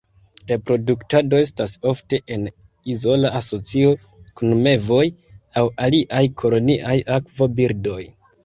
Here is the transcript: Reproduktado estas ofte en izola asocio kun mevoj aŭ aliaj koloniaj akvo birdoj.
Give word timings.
Reproduktado 0.51 1.41
estas 1.47 1.75
ofte 1.91 2.19
en 2.37 2.47
izola 2.95 3.31
asocio 3.41 3.93
kun 4.41 4.57
mevoj 4.69 5.05
aŭ 5.63 5.67
aliaj 5.89 6.27
koloniaj 6.45 6.97
akvo 7.19 7.53
birdoj. 7.61 8.01